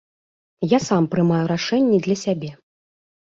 [0.71, 2.51] Я сам прымаю рашэнні для сябе.